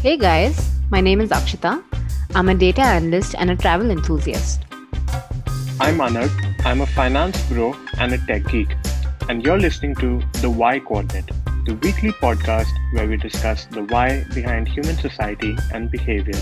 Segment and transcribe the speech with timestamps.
[0.00, 1.82] Hey guys, my name is Akshita.
[2.32, 4.62] I'm a data analyst and a travel enthusiast.
[5.80, 6.30] I'm Anagh.
[6.64, 8.76] I'm a finance bro and a tech geek.
[9.28, 11.32] And you're listening to The Why Coordinate,
[11.66, 16.40] the weekly podcast where we discuss the why behind human society and behavior.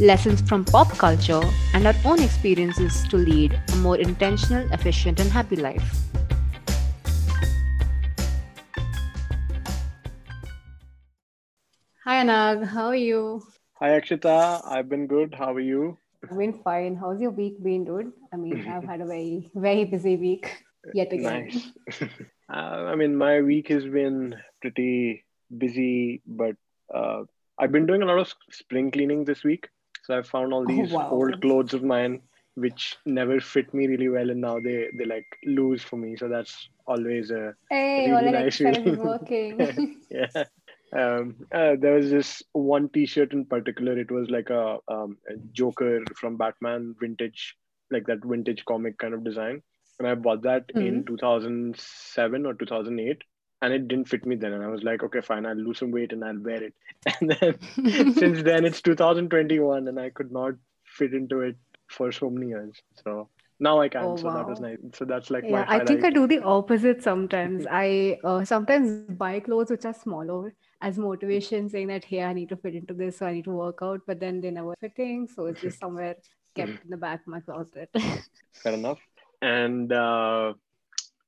[0.00, 1.42] Lessons from pop culture
[1.74, 6.02] and our own experiences to lead a more intentional, efficient, and happy life.
[12.12, 13.42] Hi Anagh, how are you?
[13.80, 15.34] Hi Akshita, I've been good.
[15.34, 15.96] How are you?
[16.30, 16.94] I've been fine.
[16.94, 18.12] How's your week been, dude?
[18.30, 21.48] I mean, I've had a very, very busy week yet again.
[21.48, 21.72] Nice.
[22.52, 25.24] uh, I mean, my week has been pretty
[25.56, 26.54] busy, but
[26.94, 27.22] uh,
[27.58, 29.70] I've been doing a lot of spring cleaning this week.
[30.04, 31.08] So I found all Oh, these wow.
[31.12, 32.20] old clothes of mine
[32.56, 36.16] which never fit me really well, and now they they like loose for me.
[36.16, 38.98] So that's always a Hey, Really all nice feeling.
[38.98, 39.96] working.
[40.10, 40.44] yeah.
[40.96, 43.98] Um, uh, there was this one T-shirt in particular.
[43.98, 47.56] It was like a, um, a Joker from Batman vintage,
[47.90, 49.62] like that vintage comic kind of design.
[49.98, 53.22] And I bought that in 2007 or 2008,
[53.62, 54.52] and it didn't fit me then.
[54.52, 56.74] And I was like, okay, fine, I'll lose some weight and I'll wear it.
[57.20, 57.58] And then
[58.14, 60.54] since then, it's 2021, and I could not
[60.84, 61.56] fit into it
[61.88, 62.80] for so many years.
[63.04, 63.28] So
[63.60, 64.02] now I can.
[64.04, 64.78] Oh, so that was nice.
[64.94, 67.66] So that's like my Yeah, I think I do the opposite sometimes.
[67.70, 72.48] I uh, sometimes buy clothes which are smaller as motivation, saying that, hey, I need
[72.50, 75.28] to fit into this, so I need to work out, but then they never fitting.
[75.28, 76.16] So it's just somewhere
[76.54, 77.88] kept in the back of my closet.
[78.62, 78.98] Fair enough.
[79.40, 80.54] And uh,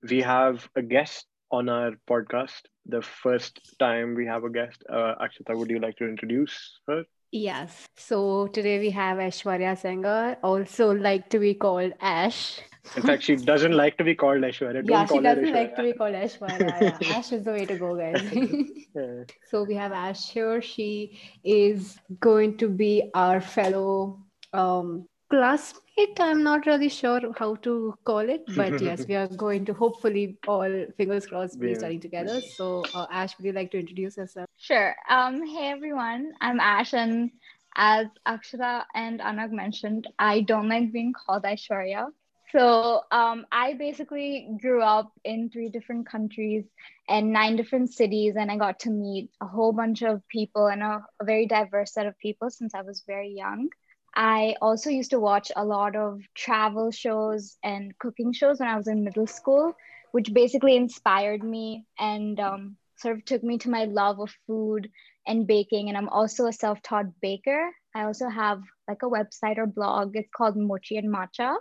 [0.08, 2.62] we have a guest on our podcast.
[2.86, 4.82] The first time we have a guest.
[4.90, 7.04] Uh, Akshita, would you like to introduce her?
[7.30, 7.86] Yes.
[7.96, 12.60] So today we have Aishwarya Sengar, also like to be called Ash.
[12.96, 14.74] In fact, she doesn't like to be called Aishwarya.
[14.74, 16.60] Don't Yeah, call she doesn't like to be called Aishwarya.
[16.60, 18.22] Yeah, Ash is the way to go, guys.
[18.94, 19.24] Yeah.
[19.50, 20.62] So we have Ash here.
[20.62, 24.20] She is going to be our fellow
[24.52, 26.20] um, classmate.
[26.20, 30.38] I'm not really sure how to call it, but yes, we are going to hopefully
[30.46, 31.74] all fingers crossed be Yeah.
[31.74, 32.40] studying together.
[32.40, 34.48] So uh, Ash, would you like to introduce yourself?
[34.58, 34.94] Sure.
[35.10, 37.30] Um, hey everyone, I'm Ash, and
[37.76, 42.06] as Akshita and Anagh mentioned, I don't like being called Aishwarya.
[42.54, 46.64] So um, I basically grew up in three different countries
[47.08, 50.80] and nine different cities, and I got to meet a whole bunch of people and
[50.80, 53.70] a, a very diverse set of people since I was very young.
[54.14, 58.76] I also used to watch a lot of travel shows and cooking shows when I
[58.76, 59.74] was in middle school,
[60.12, 64.88] which basically inspired me and um, sort of took me to my love of food
[65.26, 65.88] and baking.
[65.88, 67.72] And I'm also a self taught baker.
[67.96, 70.12] I also have like a website or blog.
[70.14, 71.56] It's called Mochi and Matcha.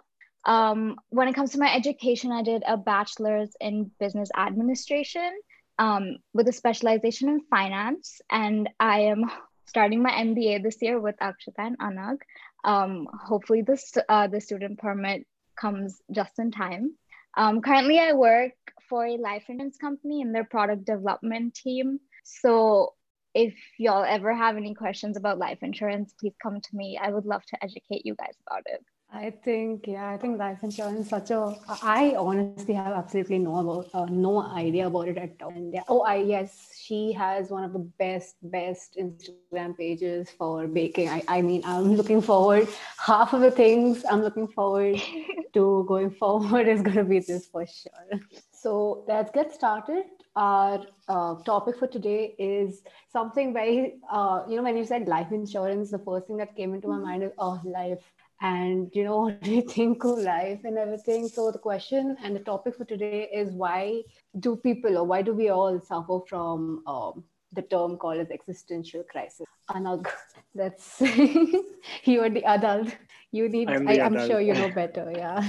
[0.45, 5.31] Um, when it comes to my education, I did a bachelor's in business administration
[5.79, 8.21] um, with a specialization in finance.
[8.29, 9.31] And I am
[9.65, 12.19] starting my MBA this year with Akshita and Anagh.
[12.63, 15.25] Um, hopefully, this uh, the student permit
[15.59, 16.95] comes just in time.
[17.35, 18.53] Um, currently, I work
[18.89, 21.99] for a life insurance company in their product development team.
[22.23, 22.93] So,
[23.33, 26.99] if y'all ever have any questions about life insurance, please come to me.
[27.01, 28.85] I would love to educate you guys about it.
[29.15, 31.55] I think, yeah, I think life insurance is such a.
[31.83, 35.49] I honestly have absolutely no about, uh, no idea about it at all.
[35.49, 40.67] And yeah, oh, I yes, she has one of the best, best Instagram pages for
[40.67, 41.09] baking.
[41.09, 42.67] I, I mean, I'm looking forward.
[42.97, 44.99] Half of the things I'm looking forward
[45.53, 48.19] to going forward is going to be this for sure.
[48.51, 50.05] So let's get started.
[50.35, 52.81] Our uh, topic for today is
[53.11, 56.73] something very, uh, you know, when you said life insurance, the first thing that came
[56.73, 58.01] into my mind is, oh, life
[58.43, 61.27] and you know what do you think of life and everything?
[61.27, 64.03] So the question and the topic for today is why
[64.39, 69.03] do people or why do we all suffer from um, the term called as existential
[69.03, 69.47] crisis?
[69.69, 70.07] Anagh
[70.55, 71.01] that's
[72.03, 72.95] you are the adult.
[73.31, 75.41] You need I'm I, i'm sure you know better yeah.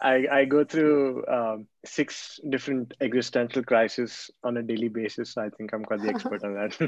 [0.00, 5.36] I, I go through um, six different existential crises on a daily basis.
[5.36, 6.80] I think I'm quite the expert on that.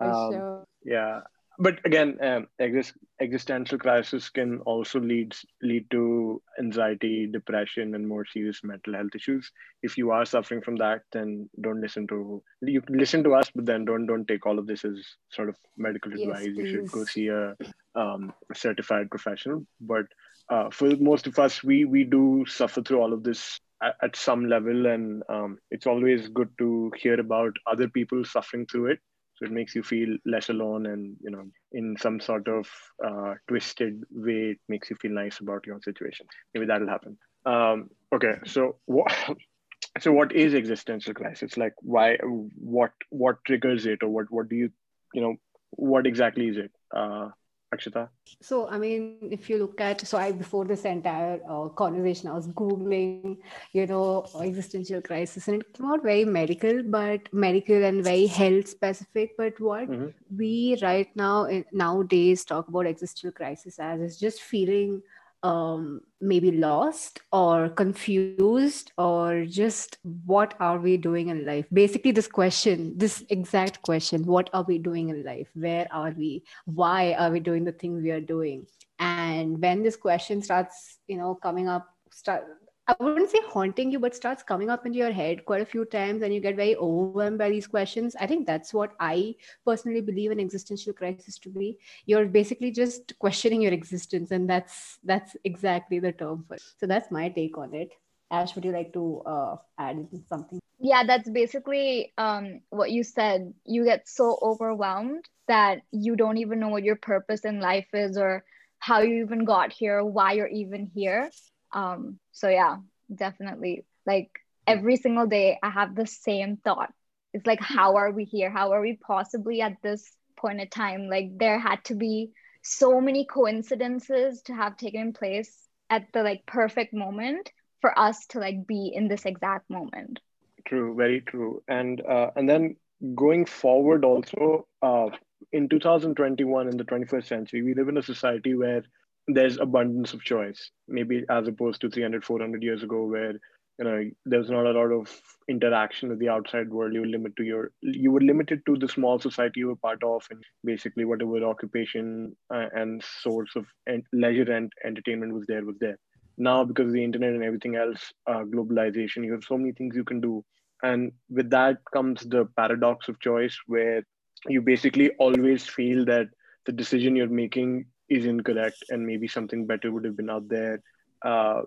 [0.00, 0.64] um, sure.
[0.84, 1.20] yeah
[1.58, 8.24] but again um, exist, existential crisis can also lead lead to anxiety depression and more
[8.24, 9.50] serious mental health issues.
[9.82, 13.66] If you are suffering from that then don't listen to you listen to us but
[13.66, 16.46] then don't don't take all of this as sort of medical Yes, advice.
[16.46, 17.56] You should go see a
[17.94, 19.66] um, certified professional.
[19.80, 20.06] But
[20.50, 24.16] uh, for most of us we we do suffer through all of this at, at
[24.16, 24.86] some level.
[24.86, 29.00] And um, it's always good to hear about other people suffering through it
[29.38, 32.68] so it makes you feel less alone and you know in some sort of
[33.04, 36.26] uh, twisted way it makes you feel nice about your own situation.
[36.54, 37.16] Maybe that'll happen.
[37.46, 39.12] Um, okay so what
[40.00, 41.56] so what is existential crisis?
[41.56, 44.70] Like why what what triggers it or what what do you
[45.14, 45.34] you know
[45.70, 46.72] what exactly is it?
[46.94, 47.28] Uh,
[47.74, 48.08] Akshita?
[48.40, 52.34] So, I mean, if you look at, so I, before this entire uh, conversation, I
[52.34, 53.36] was Googling,
[53.72, 58.68] you know, existential crisis, and it came out very medical, but medical and very health
[58.68, 59.36] specific.
[59.36, 60.08] But what mm-hmm.
[60.36, 65.02] we right now, nowadays, talk about existential crisis as is just feeling
[65.42, 71.66] um, maybe lost or confused or just what are we doing in life?
[71.72, 75.48] Basically this question this exact question what are we doing in life?
[75.54, 76.44] Where are we?
[76.64, 78.66] Why are we doing the thing we are doing?
[78.98, 82.44] And when this question starts you know coming up start
[82.88, 85.84] I wouldn't say haunting you, but starts coming up into your head quite a few
[85.84, 88.16] times and you get very overwhelmed by these questions.
[88.18, 89.34] I think that's what I
[89.66, 91.76] personally believe an existential crisis to be.
[92.06, 96.62] You're basically just questioning your existence, and that's that's exactly the term for it.
[96.78, 97.90] So that's my take on it.
[98.30, 100.58] Ash, would you like to uh, add something?
[100.78, 103.52] Yeah, that's basically um, what you said.
[103.66, 108.16] You get so overwhelmed that you don't even know what your purpose in life is
[108.16, 108.44] or
[108.78, 111.30] how you even got here, why you're even here
[111.72, 112.78] um so yeah
[113.14, 113.84] definitely.
[114.06, 114.30] Like
[114.66, 116.92] every single day i have the same thought.
[117.34, 118.50] It's like how are we here?
[118.50, 121.08] How are we possibly at this point in time?
[121.08, 122.30] Like there had to be
[122.62, 127.50] so many coincidences to have taken place at the like perfect moment
[127.80, 130.20] for us to like be in this exact moment.
[130.66, 131.62] True very true.
[131.68, 132.76] And uh, and then
[133.14, 135.08] going forward also uh,
[135.52, 138.82] in 2021 in the 21st century we live in a society where
[139.28, 140.70] there's abundance of choice.
[140.88, 143.34] Maybe as opposed to 300 400 years ago where
[143.78, 145.08] you know there's not a lot of
[145.48, 146.94] interaction with the outside world.
[146.94, 150.02] You were limited to your you were limited to the small society you were part
[150.02, 155.64] of and basically whatever occupation uh, and source of en- leisure and entertainment was there
[155.64, 155.98] was there.
[156.38, 159.94] Now because of the internet and everything else uh, globalization you have so many things
[159.94, 160.44] you can do.
[160.82, 164.02] And with that comes the paradox of choice where
[164.46, 166.28] you basically always feel that
[166.66, 170.80] the decision you're making is incorrect and maybe something better would have been out there.
[171.24, 171.62] Uh,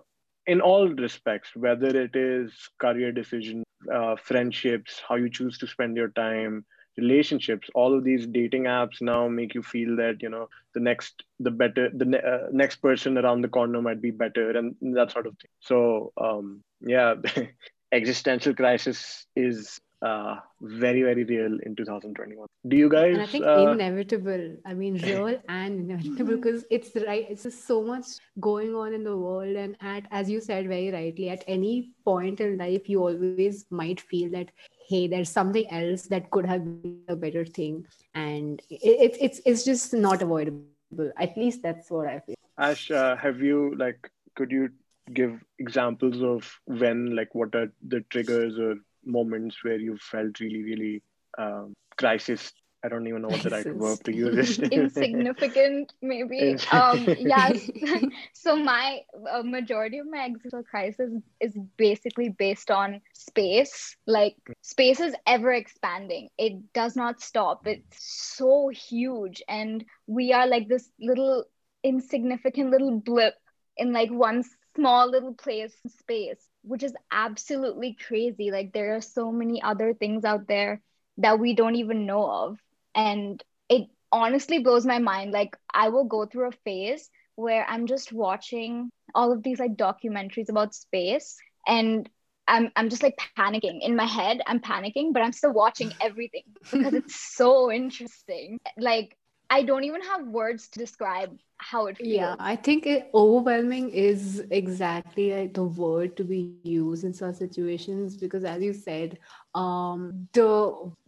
[0.46, 3.62] in all respects whether it is career decision
[3.92, 6.64] uh, friendships how you choose to spend your time
[6.98, 11.24] relationships all of these dating apps now make you feel that you know the next
[11.40, 15.10] the better the ne- uh, next person around the corner might be better and that
[15.10, 15.50] sort of thing.
[15.60, 17.14] So um yeah
[17.92, 23.44] existential crisis is uh, very very real in 2021 do you guys and i think
[23.44, 24.56] uh, inevitable.
[24.64, 28.06] I mean real and inevitable because it's right it's just so much
[28.40, 29.56] going on in the world.
[29.56, 34.00] And at as you said very rightly at any point in life you always might
[34.00, 34.50] feel that
[34.88, 37.86] hey there's something else that could have been a better thing.
[38.14, 41.12] And it's it's it's just not avoidable.
[41.16, 42.36] At least that's what i feel.
[42.58, 44.70] Ash uh, have you like could you
[45.12, 50.62] give examples of when like what are the triggers or moments where you felt really,
[50.62, 51.02] really
[51.38, 52.52] um, crisis.
[52.84, 54.58] I don't even know what the right verb to use is.
[54.72, 56.56] Insignificant, maybe.
[56.72, 57.70] um, yes.
[58.32, 63.96] so my uh, majority of my existential crisis is basically based on space.
[64.06, 66.28] Like space is ever expanding.
[66.36, 67.68] It does not stop.
[67.68, 71.44] It's so huge, and we are like this little
[71.84, 73.34] insignificant little blip
[73.76, 74.44] in like one
[74.74, 78.50] small little place in space which is absolutely crazy.
[78.50, 80.80] Like there are so many other things out there
[81.18, 82.58] that we don't even know of.
[82.94, 85.32] And it honestly blows my mind.
[85.32, 89.76] Like I will go through a phase where I'm just watching all of these like
[89.76, 92.08] documentaries about space and
[92.48, 94.40] I'm I'm just like panicking in my head.
[94.46, 98.58] I'm panicking, but I'm still watching everything because it's so interesting.
[98.76, 99.16] Like
[99.52, 102.08] I don't even have words to describe how it feels.
[102.08, 107.34] Yeah, I think it, overwhelming is exactly like the word to be used in such
[107.34, 109.18] situations because, as you said,
[109.54, 110.50] um, the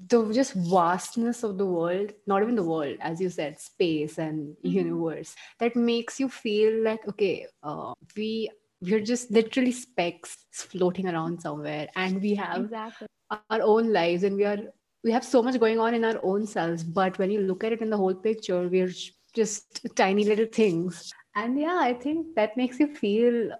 [0.08, 4.54] the just vastness of the world, not even the world, as you said, space and
[4.58, 4.68] mm-hmm.
[4.68, 8.50] universe, that makes you feel like okay, uh, we
[8.82, 13.06] we're just literally specks floating around somewhere, and we have exactly.
[13.30, 14.58] our own lives, and we are
[15.04, 17.72] we have so much going on in our own selves but when you look at
[17.72, 18.92] it in the whole picture we're
[19.34, 21.12] just tiny little things.
[21.36, 23.50] And yeah i think that makes you feel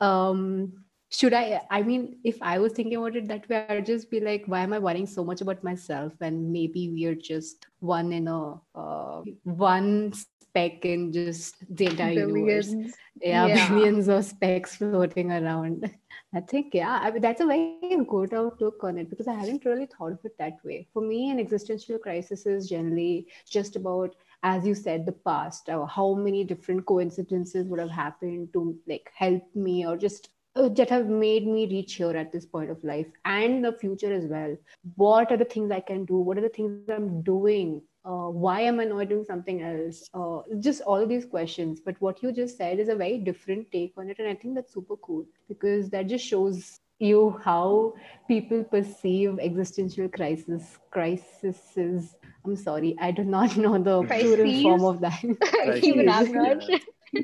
[0.00, 4.10] um should i i mean if i was thinking about it that way i'd just
[4.10, 6.12] be like why am i worrying so much about myself?
[6.20, 10.12] And maybe we're just one in a uh, one
[10.54, 12.70] speck in just the entire billions.
[12.70, 12.98] universe.
[13.20, 15.90] Yeah, yeah, billions of specks floating around
[16.34, 19.64] I think, yeah, I mean, that's a very good outlook on it because I hadn't
[19.64, 20.88] really thought of it that way.
[20.92, 25.86] For me, an existential crisis is generally just about, as you said, the past, or
[25.86, 30.90] how many different coincidences would have happened to like help me or just uh, that
[30.90, 34.56] have made me reach here at this point of life and the future as well.
[34.96, 36.16] What are the things I can do?
[36.16, 40.08] What are the things I'm doing uh, why am I not doing something else?
[40.12, 41.80] Uh, just all these questions.
[41.80, 44.18] But what you just said is a very different take on it.
[44.18, 47.94] And I think that's super cool because that just shows you how
[48.28, 52.14] people perceive existential crisis crises.
[52.44, 54.34] I'm sorry, I do not know the Crises?
[54.34, 55.24] plural form of that.
[55.82, 56.68] Even I'm not.
[56.68, 57.22] yeah.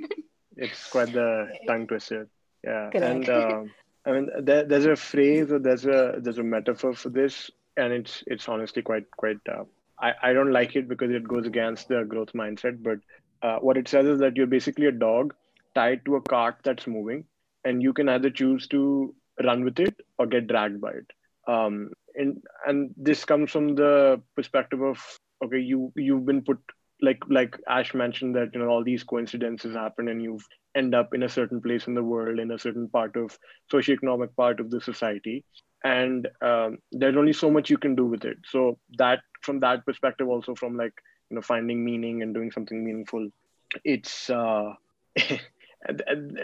[0.56, 2.28] it's quite the tongue twister.
[2.64, 3.28] Yeah, Correct.
[3.28, 3.70] and um,
[4.06, 7.92] I mean, there, there's a phrase or there's a there's a metaphor for this, and
[7.92, 9.38] it's it's honestly quite quite.
[9.48, 9.64] Uh,
[10.00, 12.82] I I don't like it because it goes against the growth mindset.
[12.82, 12.98] But
[13.42, 15.34] uh, what it says is that you're basically a dog
[15.74, 17.24] tied to a cart that's moving,
[17.64, 19.14] and you can either choose to
[19.44, 21.10] run with it or get dragged by it.
[21.46, 24.98] Um, and and this comes from the perspective of
[25.44, 26.58] okay, you you've been put
[27.02, 30.38] like like Ash mentioned that you know all these coincidences happen and you
[30.74, 33.38] end up in a certain place in the world in a certain part of
[33.72, 35.44] socioeconomic part of the society.
[35.84, 38.38] And um, there's only so much you can do with it.
[38.44, 40.94] So that from that perspective also from like
[41.30, 43.28] you know finding meaning and doing something meaningful
[43.84, 44.72] it's uh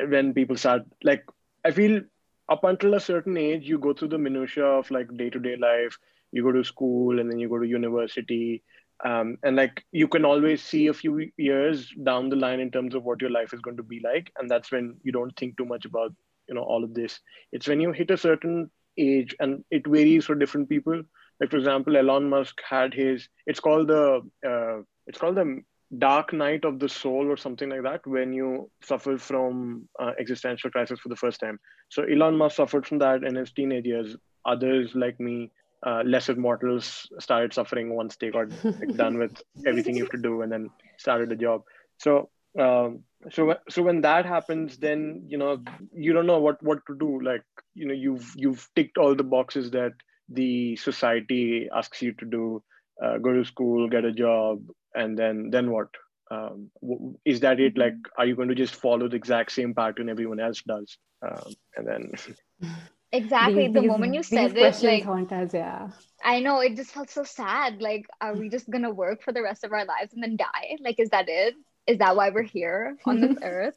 [0.08, 1.25] when people start like
[1.64, 2.00] i feel
[2.48, 5.98] up until a certain age you go through the minutia of like day-to-day life.
[6.32, 8.62] You go to school and then you go to university
[9.04, 12.94] um, and like you can always see a few years down the line in terms
[12.94, 14.32] of what your life is going to be like.
[14.38, 16.14] And that's when you don't think too much about
[16.48, 17.20] you know all of this.
[17.52, 21.02] It's when you hit a certain age and it varies for different people.
[21.40, 25.60] Like for example elon musk had his it's called the uh, it's called the
[25.98, 30.70] dark night of the soul or something like that when you suffer from uh, existential
[30.70, 31.60] crisis for the first time.
[31.90, 34.16] So elon musk suffered from that in his teenage years.
[34.46, 35.50] Others like me
[35.86, 40.18] uh, lesser mortals started suffering once they got like, done with everything you have to
[40.18, 41.62] do and then started a job.
[41.98, 42.28] So
[42.58, 45.62] um, so so when that happens then you know
[45.92, 47.20] you don't know what what to do.
[47.20, 49.92] Like you know you've you've ticked all the boxes that
[50.28, 52.62] the society asks you to do
[53.04, 54.62] uh, go to school get a job
[54.94, 55.88] and then then what?
[56.28, 56.70] Um,
[57.24, 57.78] is that it?
[57.78, 60.98] Like are you going to just follow the exact same pattern everyone else does?
[61.22, 62.12] Um, and then
[63.16, 63.66] Exactly.
[63.66, 65.88] These- the these- moment you said it, like haunt us, yeah.
[66.25, 67.80] I know it just felt so sad.
[67.80, 70.76] Like, are we just gonna work for the rest of our lives and then die?
[70.80, 71.54] Like, is that it?
[71.87, 73.76] Is that why we're here on this earth?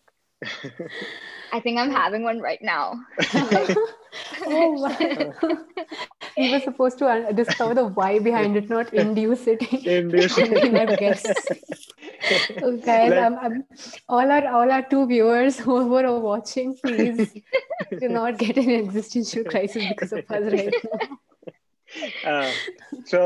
[1.52, 2.96] I think I'm having one right now.
[4.46, 5.32] oh my.
[6.38, 10.52] we were supposed to un- discover the why behind it, not induce it Induce it.
[10.52, 11.24] our.
[12.60, 13.64] So guys, Like- I'm, I'm,
[14.08, 17.34] all our all our two viewers who are watching, please
[18.00, 21.18] do not get an existential crisis because of us right now.
[22.24, 22.52] uh,
[23.06, 23.20] so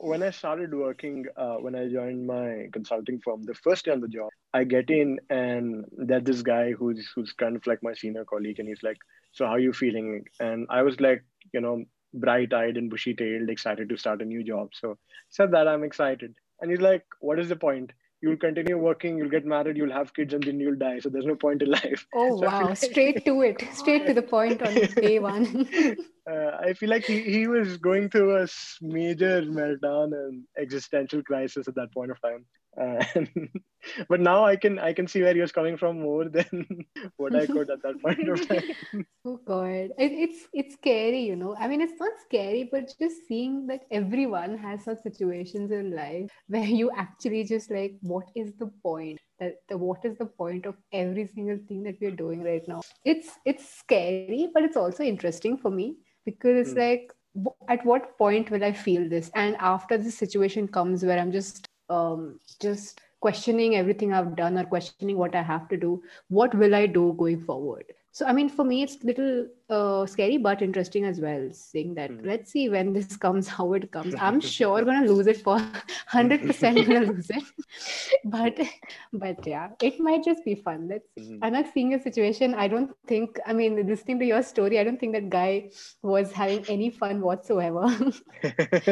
[0.00, 3.92] uh, when I started working, uh, when I joined my consulting firm, the first day
[3.92, 7.82] on the job, I get in and there's this guy who's who's kind of like
[7.82, 8.98] my senior colleague, and he's like,
[9.32, 13.88] "So how are you feeling?" And I was like, you know, bright-eyed and bushy-tailed, excited
[13.88, 14.70] to start a new job.
[14.74, 14.98] So
[15.30, 17.92] said that I'm excited, and he's like, "What is the point?
[18.20, 21.00] You'll continue working, you'll get married, you'll have kids, and then you'll die.
[21.00, 24.14] So there's no point in life." Oh So wow, like- straight to it, straight to
[24.14, 25.68] the point on day one.
[26.30, 28.46] uh, I feel like he, he was going through a
[28.80, 32.44] major meltdown and existential crisis at that point of time.
[32.80, 33.04] Uh,
[34.08, 36.66] but now I can I can see where he was coming from more than
[37.16, 39.06] what I could at that point of time.
[39.24, 41.54] Oh God, it, it's it's scary, you know.
[41.56, 46.28] I mean, it's not scary, but just seeing that everyone has such situations in life
[46.48, 49.18] where you actually just like, what is the point?
[49.38, 52.80] That the what is the point of every single thing that we're doing right now?
[53.04, 56.78] It's it's scary, but it's also interesting for me because it's Hmm.
[56.78, 57.12] like,
[57.68, 59.30] at what point will I feel this?
[59.34, 64.64] And after this situation comes where I'm just um just questioning everything I've done or
[64.64, 67.84] questioning what I have to do, what will I do going forward?
[68.10, 71.48] So, I mean, for me, it's a little uh, scary but interesting as well.
[71.52, 72.26] Seeing that, Mm.
[72.26, 74.14] let's see when this comes, how it comes.
[74.18, 75.58] I'm sure gonna lose it for
[76.08, 77.44] hundred percent gonna lose it,
[78.24, 78.58] but
[79.12, 80.88] but yeah, it might just be fun.
[80.88, 81.08] Let's.
[81.18, 81.38] Mhm.
[81.42, 82.54] I'm not seeing a situation.
[82.54, 83.38] I don't think.
[83.46, 85.70] I mean, listening to your story, I don't think that guy
[86.02, 87.86] was having any fun whatsoever.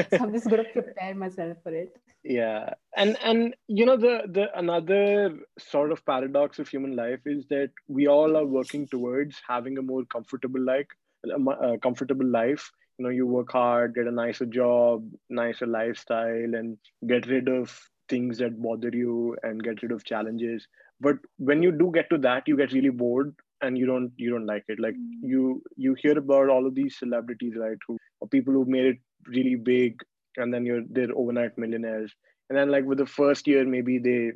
[0.09, 1.97] so I'm just gonna prepare myself for it.
[2.25, 2.75] Yeah.
[2.97, 7.71] And and you know the the another sort of paradox of human life is that
[7.89, 10.89] we all are working towards having a more comfortable like
[11.25, 12.71] a comfortable life.
[12.99, 17.79] You know you work hard get a nicer job nicer lifestyle and get rid of
[18.09, 20.67] things that bother you and get rid of challenges.
[21.01, 24.31] But when you do get to that you get really bored and you don't you
[24.31, 24.79] don't like it.
[24.81, 25.21] Like Mm.
[25.23, 27.97] you you hear about all of these celebrities right who
[28.31, 30.01] people who made it really big
[30.41, 32.13] and then you're they're overnight millionaires.
[32.49, 34.33] And then like with the first year maybe they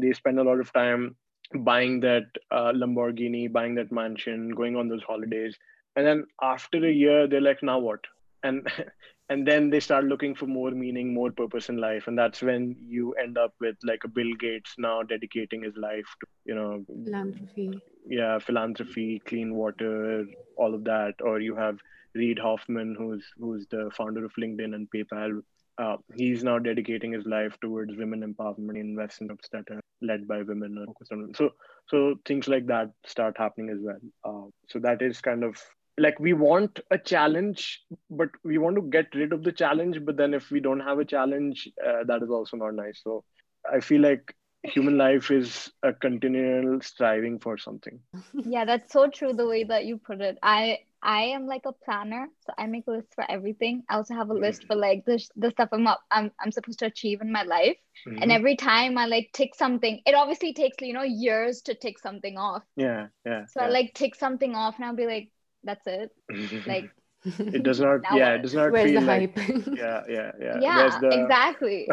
[0.00, 1.16] they spend a lot of time
[1.60, 5.56] buying that uh, lamborghini buying that mansion going on those holidays.
[5.96, 8.00] And then after a year they're like now what?
[8.42, 8.66] And
[9.30, 12.06] and then they start looking for more meaning more purpose in life.
[12.06, 16.06] And that's when you end up with like a bill gates now dedicating his life
[16.20, 17.80] to you know philanthropy.
[18.06, 20.24] Yeah philanthropy clean water
[20.56, 21.14] all of that.
[21.20, 21.78] Or you have
[22.14, 25.40] reid hoffman who's who's the founder of linkedin and paypal.
[25.78, 30.84] Uh, he's now dedicating his life towards women empowerment investments that are led by women
[31.10, 31.34] women.
[31.34, 31.50] so
[31.88, 34.00] so things like that start happening as well.
[34.24, 35.56] Uh, so that is kind of
[35.98, 40.16] like we want a challenge but we want to get rid of the challenge but
[40.16, 43.00] then if we don't have a challenge uh, that is also not nice.
[43.02, 43.24] So
[43.72, 44.34] i feel like
[44.64, 48.00] human life is a continual striving for something.
[48.44, 50.38] Yeah that's so true the way that you put it.
[50.42, 53.82] I i am like a planner so i make a list for everything.
[53.88, 56.78] I also have a list for like the, the stuff i'm up I'm, I'm supposed
[56.80, 57.76] to achieve in my life.
[58.06, 58.22] Mm-hmm.
[58.22, 61.98] and every time i like tick something it obviously takes you know years to tick
[61.98, 62.62] something off.
[62.76, 63.66] Yeah yeah so yeah.
[63.66, 65.30] i like tick something off and i'll be like
[65.64, 66.10] that's it.
[66.66, 66.90] Like
[67.24, 69.66] it does not yeah it does not Where's feel the like hype?
[69.76, 70.58] yeah yeah yeah.
[70.60, 71.88] Yeah the, exactly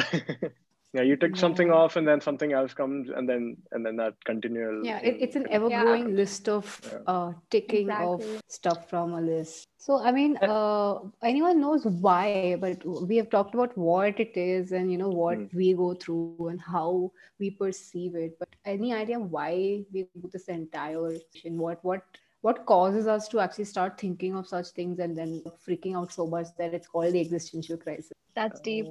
[0.95, 1.41] yeah you take Yeah.
[1.41, 5.17] something off and then something else comes and then and then that continual yeah it,
[5.25, 5.53] it's an thing.
[5.57, 6.99] ever growing list of Yeah.
[7.13, 8.39] uh, ticking of Exactly.
[8.57, 10.95] stuff from a list so i mean uh,
[11.31, 15.39] anyone knows why but we have talked about what it is and you know what
[15.39, 15.53] Mm.
[15.61, 19.51] we go through and how we perceive it but any idea why
[19.93, 21.57] we do this entire thing?
[21.57, 22.01] what what
[22.41, 26.27] what causes us to actually start thinking of such things and then freaking out so
[26.27, 28.87] much that it's called the existential crisis that's deep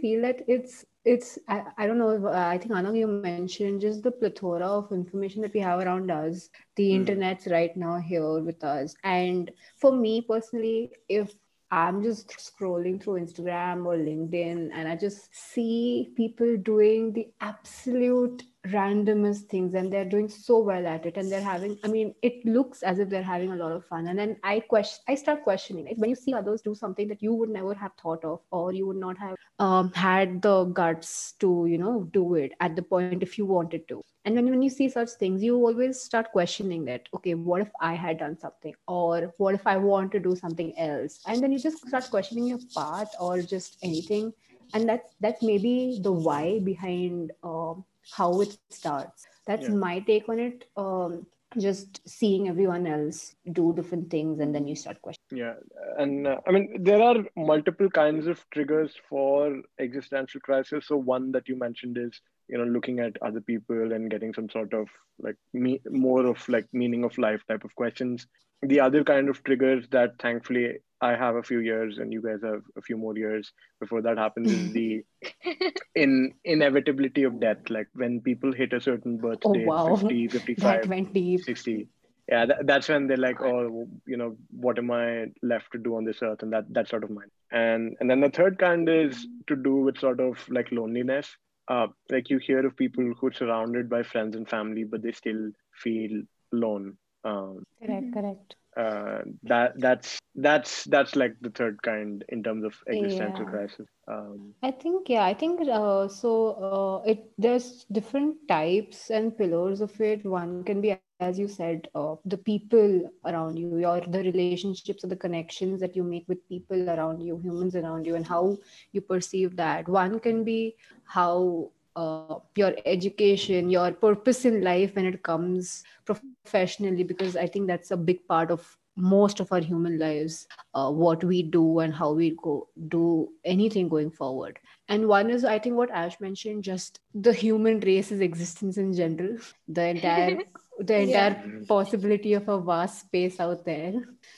[0.00, 2.26] feel that it's it's I, I don't know.
[2.28, 6.10] uh, I think Anand, you mentioned just the plethora of information that we have around
[6.10, 6.48] us.
[6.76, 6.94] The Mm.
[6.94, 11.34] internet's right now here with us, and for me personally, if
[11.70, 18.42] I'm just scrolling through Instagram or LinkedIn and I just see people doing the absolute
[18.66, 22.44] randomest things and they're doing so well at it and they're having i mean it
[22.44, 24.06] looks as if they're having a lot of fun.
[24.08, 27.22] And then i question i start questioning like when you see others do something that
[27.22, 31.32] you would never have thought of or you would not have um, had the guts
[31.40, 34.02] to you know do it at the point if you wanted to.
[34.26, 37.70] And when, when you see such things you always start questioning that okay what if
[37.80, 41.20] i had done something or what if i want to do something else?
[41.26, 44.34] And then you just start questioning your path or just anything.
[44.74, 47.84] And that's that's maybe the why behind um,
[48.16, 49.26] how it starts.
[49.46, 49.74] That's Yeah.
[49.74, 50.64] my take on it.
[50.76, 51.26] Um,
[51.58, 55.44] just seeing everyone else do different things and then you start questioning.
[55.44, 55.54] Yeah
[55.98, 60.86] and uh, i mean there are multiple kinds of triggers for existential crisis.
[60.86, 64.50] So one that you mentioned is you know looking at other people and getting some
[64.50, 64.88] sort of
[65.20, 68.26] like me more of like meaning of life type of questions.
[68.62, 72.40] The other kind of triggers that thankfully i have a few years and you guys
[72.42, 75.02] have a few more years before that happens is the
[75.94, 77.70] in inevitability of death.
[77.70, 79.96] Like when people hit a certain birth Oh, wow.
[79.96, 81.40] 50 55 went deep.
[81.40, 81.88] 60
[82.28, 85.96] yeah that, that's when they're like oh you know what am i left to do
[85.96, 86.42] on this earth?
[86.42, 87.30] And that that sort of mind.
[87.50, 91.34] And and then the third kind is to do with sort of like loneliness
[91.70, 95.12] uh like you hear of people who are surrounded by friends and family but they
[95.12, 95.50] still
[95.84, 98.12] feel alone um correct Mhm.
[98.12, 103.46] correct uh that that's that's that's like the third kind in terms of existential Yeah.
[103.46, 106.32] crisis um I think yeah, I think uh, so.
[106.58, 110.24] Uh, it there's different types and pillars of it.
[110.24, 112.82] One can be, as you said, uh, the people
[113.24, 117.36] around you, your the relationships or the connections that you make with people around you,
[117.38, 118.56] humans around you, and how
[118.92, 119.88] you perceive that.
[119.88, 126.76] One can be how uh, your education, your purpose in life when it comes professionally,
[126.78, 131.22] because I think that's a big part of most of our human lives uh, what
[131.24, 134.58] we do and how we go do anything going forward.
[134.88, 139.38] And one is i think what ash mentioned just the human race's existence in general.
[139.68, 140.38] The entire
[140.78, 141.60] the entire Yeah.
[141.68, 143.92] possibility of a vast space out there.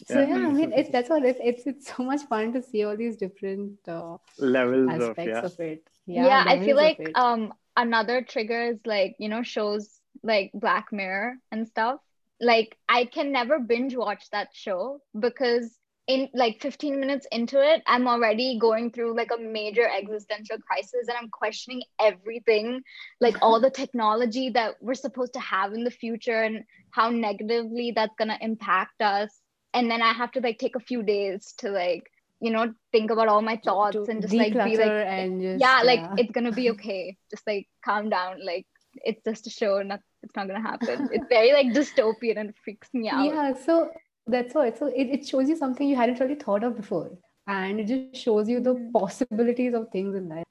[0.05, 0.27] So Yeah.
[0.29, 2.97] yeah, i mean it's that's what it's, it's it's so much fun to see all
[2.97, 5.47] these different uh, levels of aspects yeah.
[5.47, 10.51] of it yeah, i feel like um another trigger is like you know shows like
[10.55, 12.01] black mirror and stuff.
[12.41, 17.83] Like i can never binge watch that show because in like 15 minutes into it
[17.87, 22.83] i'm already going through like a major existential crisis and i'm questioning everything
[23.21, 27.93] like all the technology that we're supposed to have in the future and how negatively
[27.95, 29.41] that's going to impact us.
[29.73, 32.05] And then i have to like take a few days to like
[32.43, 35.61] you know think about all my thoughts to and just like be like and just
[35.65, 37.17] yeah like it's gonna be okay.
[37.31, 38.45] Just like calm down.
[38.53, 38.67] Like
[39.11, 39.75] it's just a show.
[39.91, 41.09] Not it's not gonna happen.
[41.13, 43.27] It's very like dystopian and freaks me out.
[43.33, 43.91] Yeah so
[44.27, 44.73] that's all.
[44.81, 47.11] So it, it shows you something you hadn't really thought of before.
[47.47, 48.93] And it just shows you the Mhm.
[48.93, 50.45] possibilities of things in life.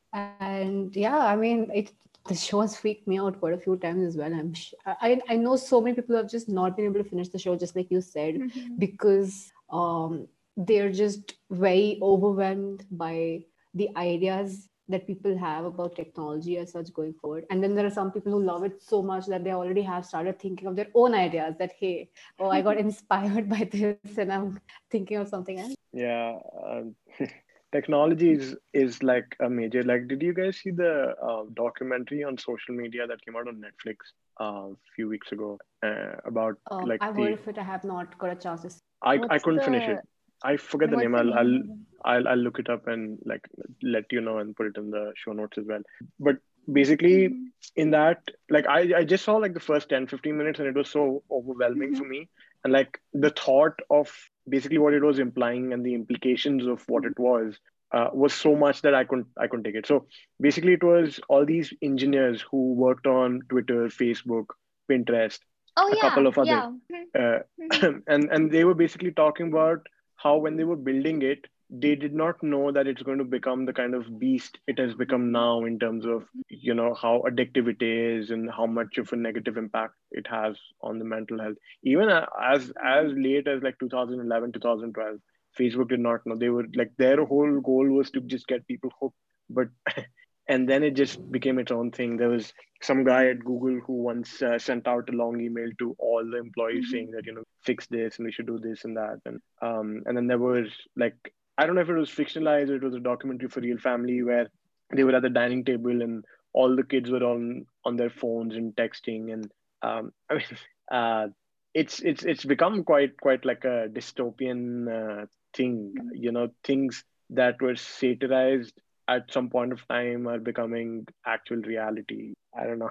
[0.48, 1.92] And yeah i mean it
[2.30, 4.34] the show has freaked me out quite a few times as well.
[4.42, 7.30] I'm sh- I I know so many people have just not been able to finish
[7.30, 8.78] the show, just like you said, Mhm.
[8.84, 9.40] because
[9.82, 10.28] um
[10.67, 13.43] they're just very overwhelmed by
[13.74, 17.45] the ideas that people have about technology as such going forward.
[17.50, 20.06] And then there are some people who love it so much that they already have
[20.06, 24.32] started thinking of their own ideas that, hey, oh, I got inspired by this and
[24.32, 25.76] I'm thinking of something else.
[25.93, 26.95] Yeah, um,
[27.71, 29.84] technology is is like a major.
[29.84, 33.63] Like, did you guys see the uh, documentary on social media that came out on
[33.67, 33.95] Netflix
[34.39, 37.24] uh, a few weeks ago uh, about Um, like I've the?
[37.24, 37.58] heard of it.
[37.58, 38.80] I have not got a chance to see.
[39.02, 40.00] I I couldn't finish it.
[40.44, 41.16] I forget the name.
[41.16, 41.62] I'll I'll?
[42.04, 43.42] I'll I'll look it up and like
[43.84, 45.82] let you know and put it in the show notes as well.
[46.20, 46.38] But
[46.72, 47.52] basically, Mhm.
[47.76, 50.76] in that, like I I just saw like the first 10, 15 minutes and it
[50.76, 52.30] was so overwhelming for me.
[52.64, 54.12] And like the thought of
[54.50, 57.58] basically what it was implying and the implications of what it was
[57.92, 59.86] uh, was so much that I couldn't I couldn't take it.
[59.88, 60.08] So
[60.40, 64.46] basically, it was all these engineers who worked on Twitter, Facebook,
[64.90, 65.40] Pinterest,
[65.78, 66.72] Oh a yeah, couple of other yeah.
[66.92, 67.06] Mhm.
[67.16, 68.04] uh, Mhm.
[68.08, 69.86] and and they were basically talking about
[70.24, 73.66] how when they were building it they did not know that it's going to become
[73.66, 77.68] the kind of beast it has become now in terms of you know how addictive
[77.68, 81.56] it is and how much of a negative impact it has on the mental health.
[81.84, 85.18] Even as as late as like 2011 2012
[85.60, 86.36] facebook did not know.
[86.36, 89.16] They were like their whole goal was to just get people hooked.
[89.50, 89.68] But
[90.52, 92.18] and then it just became its own thing.
[92.18, 95.96] There was some guy at google who once uh, sent out a long email to
[96.00, 96.92] all the employees Mhm.
[96.92, 99.20] saying that you know fix this and we should do this and that.
[99.26, 101.16] And um and then there was like
[101.58, 104.22] i don't know if it was fictionalized or it was a documentary for real family
[104.24, 104.48] where
[104.96, 108.56] they were at the dining table and all the kids were on on their phones
[108.56, 109.52] and texting and
[109.84, 110.58] um i mean
[110.92, 111.28] uh
[111.74, 114.62] it's it's it's become quite quite like a dystopian
[114.98, 118.74] uh, thing you know things that were satirized
[119.12, 122.89] at some point of time are becoming actual reality i don't know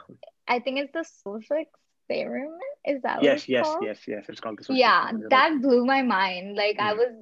[0.48, 2.60] I think it's the social experiment.
[2.84, 3.86] Is that what yes yes called?
[3.86, 6.56] yes yes it's called the social Yeah, experiment, that blew my mind.
[6.56, 6.94] Like I Mm.
[6.94, 7.14] was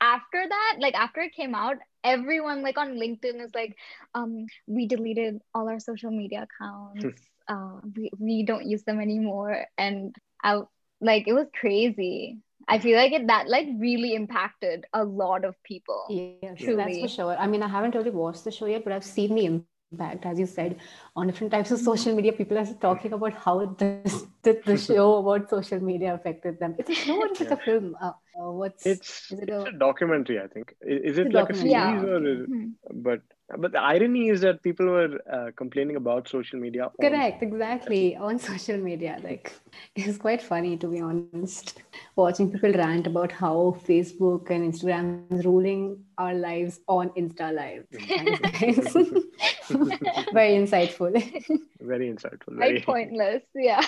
[0.00, 3.76] after that, like after it came out, everyone like on LinkedIn is like,
[4.14, 7.20] um, we deleted all our social media accounts.
[7.48, 10.60] uh, we we don't use them anymore, and I
[11.00, 12.38] like it was crazy.
[12.68, 16.04] I feel like it that like really impacted a lot of people.
[16.10, 17.36] Yes, that's for sure.
[17.38, 20.38] I mean, I haven't really watched the show yet, but I've seen the impact, as
[20.38, 20.76] you said,
[21.16, 22.32] on different types of social media.
[22.32, 26.74] People are talking about how this the, the show about social media affected them.
[26.78, 27.96] It's a show or is it a film?
[28.00, 31.26] Uh, uh, what's it's is it it's a a documentary i think I- is it
[31.28, 31.72] a like a series.
[31.72, 32.02] Yeah.
[32.02, 32.72] or is, Mhm.
[32.92, 33.20] but
[33.58, 38.16] but the irony is that people were uh, complaining about social media on correct exactly
[38.16, 39.20] on social media?
[39.22, 39.52] Like
[39.94, 41.82] it's quite funny to be honest.
[42.16, 47.84] Watching people rant about how Facebook and Instagram is ruling our lives on Insta Live.
[50.32, 51.12] Very insightful.
[51.80, 53.42] very insightful Very very pointless.
[53.54, 53.82] Yeah.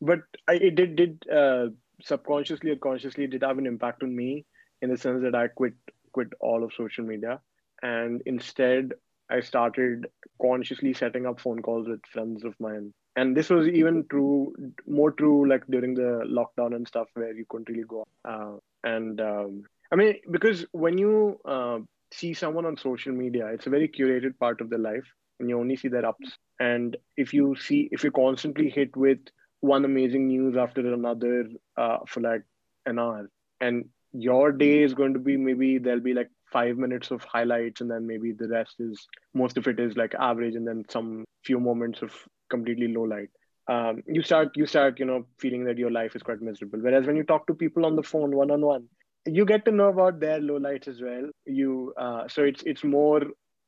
[0.00, 1.68] but I, it did did uh,
[2.02, 4.44] subconsciously or consciously did have an impact on me
[4.82, 5.74] in the sense that I quit
[6.12, 7.40] quit all of social media
[7.82, 8.92] and instead
[9.30, 10.06] I started
[10.42, 12.92] consciously setting up phone calls with friends of mine.
[13.16, 14.54] And this was even true,
[14.86, 18.06] more true like during the lockdown and stuff where you couldn't really go.
[18.24, 21.78] Uh, and um, I mean, because when you uh,
[22.12, 25.04] see someone on social media, it's a very curated part of their life
[25.38, 26.38] and you only see their ups.
[26.58, 29.18] And if you see, if you're constantly hit with
[29.60, 32.42] one amazing news after another uh, for like
[32.86, 33.28] an hour,
[33.60, 37.80] and your day is going to be maybe there'll be like five minutes of highlights,
[37.80, 41.24] and then maybe the rest is most of it is like average, and then some
[41.44, 42.12] few moments of
[42.50, 43.28] completely low light.
[43.68, 46.80] Um, you start you start you know feeling that your life is quite miserable.
[46.80, 48.88] Whereas when you talk to people on the phone one on one,
[49.26, 51.30] you get to know about their low lights as well.
[51.46, 53.22] You uh, so it's it's more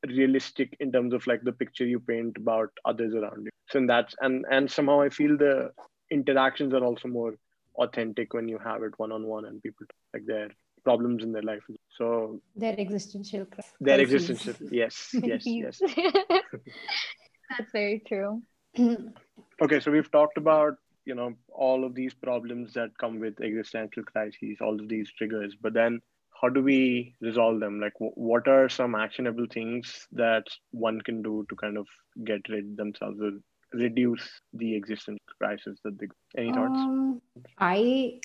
[0.07, 3.51] realistic in terms of like the picture you paint about others around you.
[3.69, 5.71] So that's and and somehow I feel the
[6.11, 7.35] interactions are also more
[7.77, 10.49] authentic when you have it one on one and people like their
[10.83, 11.63] problems in their life.
[11.97, 13.73] So Their existential crisis.
[13.79, 15.81] their existential, yes, yes, yes.
[17.49, 18.41] That's very true.
[19.61, 20.73] Okay, so we've talked about
[21.05, 25.55] you know all of these problems that come with existential crises, all of these triggers,
[25.61, 25.99] but then
[26.41, 27.79] how do we resolve them?
[27.79, 31.87] Like, w- what are some actionable things that one can do to kind of
[32.25, 33.31] get rid themselves or
[33.73, 36.07] reduce the existential crisis that they?
[36.37, 36.79] Any thoughts?
[36.79, 37.21] Um,
[37.57, 38.19] I,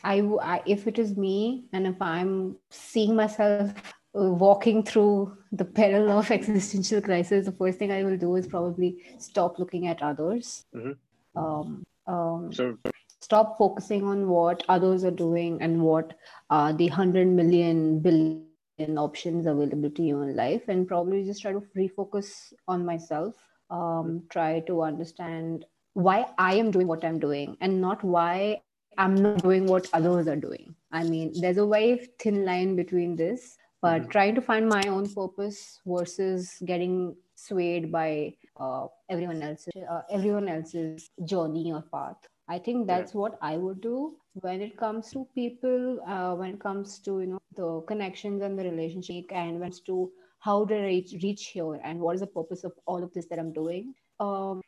[0.67, 3.73] if it is me, and if I'm seeing myself
[4.19, 8.47] uh, walking through the peril of existential crisis, the first thing I will do is
[8.47, 10.65] probably stop looking at others.
[10.75, 10.97] Mhm.
[11.37, 12.79] Um, um, So
[13.21, 16.15] stop focusing on what others are doing and what
[16.51, 21.53] uh, the 100 million billion options available to you in life and probably just try
[21.53, 23.35] to refocus on myself
[23.71, 28.61] um, try to understand why i am doing what i'm doing and not why
[28.97, 33.17] i'm not doing what others are doing i mean there's a very thin line between
[33.17, 34.11] this but mm-hmm.
[34.11, 40.49] trying to find my own purpose versus getting swayed by uh, everyone else's uh, everyone
[40.49, 43.21] else's journey or path i think that's yeah.
[43.21, 47.27] what i would do when it comes to people uh, when it comes to you
[47.27, 51.75] know the connections and the relationship and when it's to how did I reach, here
[51.85, 53.95] and what is the purpose of all of this that i'm doing.
[54.21, 54.61] Um,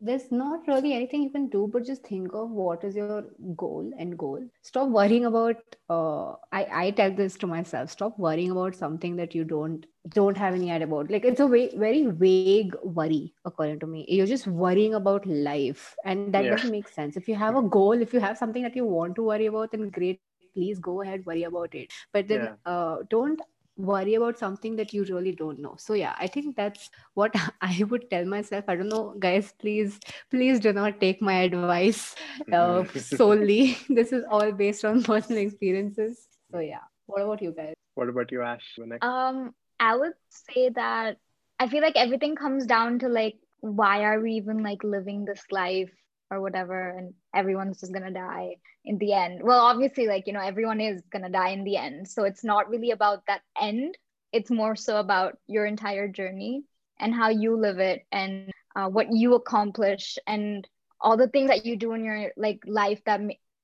[0.00, 3.24] there's not really anything you can do but just think of what is your
[3.56, 4.40] goal and goal.
[4.62, 5.56] Stop worrying about
[5.88, 10.36] uh, I, I tell this to myself stop worrying about something that you don't don't
[10.36, 11.10] have any idea about.
[11.10, 14.04] Like it's a way, very vague worry according to me.
[14.08, 16.50] You're just worrying about life and that yeah.
[16.50, 17.16] doesn't make sense.
[17.16, 19.72] If you have a goal if you have something that you want to worry about
[19.72, 20.20] then great
[20.54, 21.92] please go ahead worry about it.
[22.12, 22.72] But then yeah.
[22.72, 23.40] uh, don't
[23.76, 25.74] worry about something that you really don't know.
[25.78, 28.64] So yeah i think that's what i would tell myself.
[28.68, 29.98] I don't know guys please
[30.30, 32.14] please do not take my advice
[32.52, 33.78] uh, solely.
[33.88, 36.26] This is all based on personal experiences.
[36.52, 36.86] So yeah.
[37.06, 37.74] What about you guys?
[37.94, 38.78] What about you ash?
[39.02, 41.16] Um i would say that
[41.58, 45.42] i feel like everything comes down to like why are we even like living this
[45.50, 45.90] life
[46.34, 49.40] or whatever and everyone's just gonna die in the end.
[49.42, 52.08] Well obviously like you know everyone is gonna die in the end.
[52.08, 53.96] So it's not really about that end.
[54.32, 56.64] It's more so about your entire journey
[56.98, 60.66] and how you live it and uh, what you accomplish and
[61.00, 63.20] all the things that you do in your like life that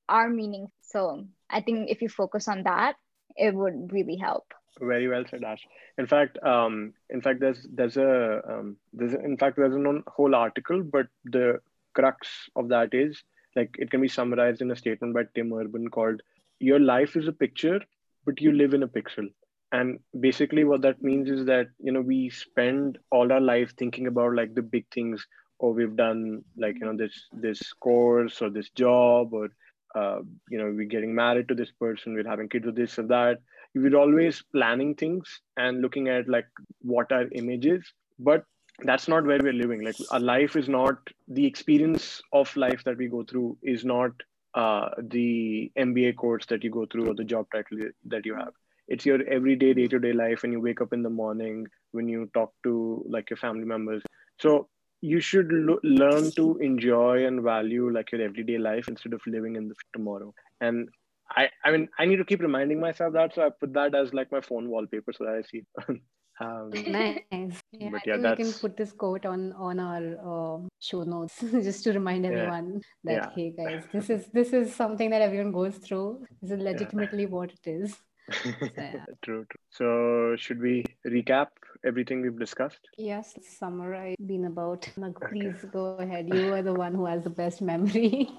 [0.07, 2.95] are meaningful so i think if you focus on that
[3.37, 4.53] it would really help.
[4.79, 5.65] Very well said ash.
[5.97, 10.35] In fact um in fact there's there's a um there's in fact there's a whole
[10.35, 11.59] article but the
[11.93, 13.23] crux of that is
[13.55, 16.21] like it can be summarized in a statement by Tim Urban called
[16.59, 17.81] Your life is a picture,
[18.25, 19.27] but you live in a pixel.
[19.71, 24.07] And basically, what that means is that, you know, we spend all our life thinking
[24.07, 25.25] about like the big things,
[25.59, 29.49] or we've done like, you know, this this course or this job, or,
[29.95, 33.03] uh, you know, we're getting married to this person, we're having kids or this or
[33.03, 33.39] that.
[33.73, 36.47] We're always planning things and looking at like
[36.81, 37.93] what our image is.
[38.19, 38.43] But
[38.83, 39.83] that's not where we're living.
[39.83, 40.95] Like our life is not
[41.27, 44.11] the experience of life that we go through is not
[44.53, 48.53] uh, the mba course that you go through or the job title that you have.
[48.87, 52.51] It's your everyday day-to-day life when you wake up in the morning when you talk
[52.63, 54.03] to like your family members.
[54.39, 54.67] So
[55.01, 59.55] you should lo- learn to enjoy and value like your everyday life instead of living
[59.55, 60.33] in the tomorrow.
[60.59, 60.89] And
[61.29, 63.33] I, I mean, I need to keep reminding myself that.
[63.33, 65.63] So I put that as like my phone wallpaper so that I see
[66.41, 67.61] Um, nice.
[67.71, 71.83] Yeah, but yeah, we can put this quote on on our uh, show notes just
[71.83, 73.19] to remind everyone yeah.
[73.19, 73.29] that yeah.
[73.35, 76.25] hey guys, this is this is something that everyone goes through.
[76.41, 77.95] This is legitimately what it is.
[78.31, 79.61] So, true, true.
[79.71, 81.47] So should we recap
[81.85, 82.79] everything we've discussed?
[82.97, 84.87] Yes, summarize been about.
[85.29, 85.67] Please okay.
[85.73, 86.29] go ahead.
[86.33, 88.29] You are the one who has the best memory.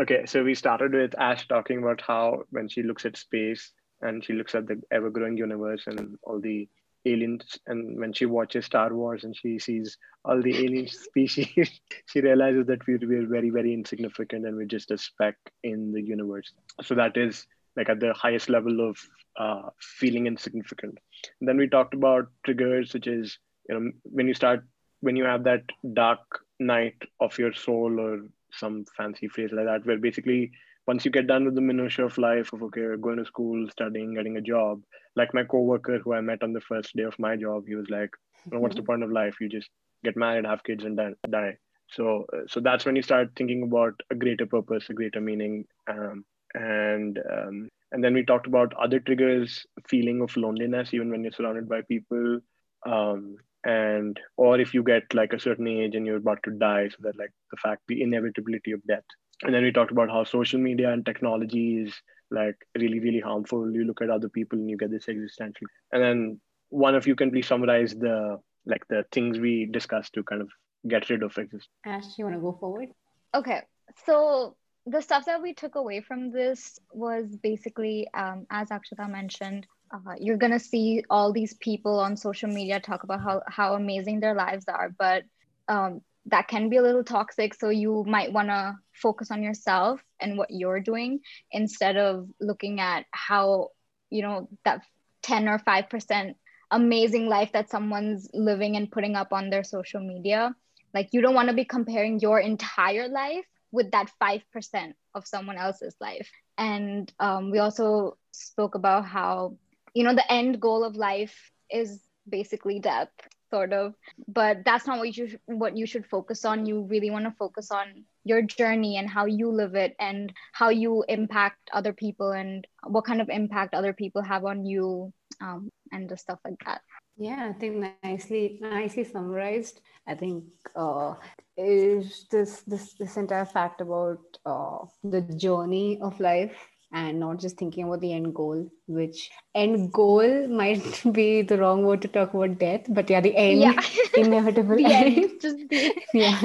[0.00, 4.24] okay, so we started with Ash talking about how when she looks at space and
[4.24, 6.68] she looks at the ever-growing universe and all the
[7.04, 12.20] aliens and when she watches star wars and she sees all the alien species she
[12.20, 16.52] realizes that we're, we're very very insignificant and we're just a speck in the universe.
[16.82, 18.98] So that is like at the highest level of
[19.38, 20.98] uh, feeling insignificant.
[21.40, 23.38] And then we talked about triggers which is
[23.68, 24.64] you know when you start
[25.00, 25.62] when you have that
[25.94, 26.20] dark
[26.60, 28.20] night of your soul or
[28.52, 30.52] some fancy phrase like that where basically
[30.86, 34.14] once you get done with the minutia of life of okay going to school studying
[34.14, 34.80] getting a job
[35.16, 37.88] like my coworker who i met on the first day of my job he was
[37.90, 38.10] like
[38.50, 38.86] what's the mm-hmm.
[38.86, 39.36] point of life?
[39.40, 39.68] You just
[40.04, 41.56] get married have kids and die.
[41.90, 45.64] So uh, so that's when you start thinking about a greater purpose a greater meaning
[45.88, 51.22] um, and um, and then we talked about other triggers feeling of loneliness even when
[51.22, 52.40] you're surrounded by people
[52.86, 56.88] um, and or if you get like a certain age and you're about to die
[56.88, 59.04] so that like the fact the inevitability of death
[59.42, 61.94] and then we talked about how social media and technology is
[62.30, 63.70] like really really harmful.
[63.72, 67.14] You look at other people and you get this existential and then one of you
[67.14, 70.48] can please summarize the like the things we discussed to kind of
[70.88, 72.88] get rid of exist ash you want to go forward?
[73.34, 73.62] Okay.
[74.06, 79.66] So the stuff that we took away from this was basically um, as akshita mentioned
[79.92, 84.20] uh, you're gonna see all these people on social media talk about how, how amazing
[84.20, 85.24] their lives are but
[85.68, 87.54] um, that can be a little toxic.
[87.54, 92.80] So you might want to focus on yourself and what you're doing instead of looking
[92.80, 93.68] at how,
[94.10, 94.82] you know, that
[95.22, 96.34] 10 or 5%
[96.70, 100.54] amazing life that someone's living and putting up on their social media.
[100.94, 105.56] Like you don't want to be comparing your entire life with that 5% of someone
[105.56, 106.30] else's life.
[106.58, 109.56] And um, we also spoke about how
[109.94, 113.10] you know the end goal of life is basically death
[113.52, 113.94] sort of
[114.28, 116.66] but that's not what you should, what you should focus on.
[116.66, 120.70] You really want to focus on your journey and how you live it and how
[120.70, 125.70] you impact other people and what kind of impact other people have on you um,
[125.92, 126.80] and the stuff like that.
[127.18, 129.80] Yeah i think nicely nicely summarized.
[130.06, 131.14] I think uh,
[131.56, 136.56] is this this this entire fact about uh, the journey of life
[136.92, 141.84] and not just thinking about the end goal which end goal might be the wrong
[141.84, 143.80] word to talk about death but yeah the end yeah.
[144.16, 145.18] inevitable the end.
[145.18, 145.40] end.
[145.40, 145.94] just the...
[146.12, 146.40] yeah